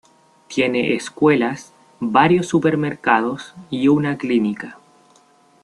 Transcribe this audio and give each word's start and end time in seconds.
Tiene 0.47 0.95
escuelas, 0.95 1.73
varios 1.99 2.47
supermercados 2.47 3.53
y 3.69 3.87
una 3.87 4.17
clínica. 4.17 4.79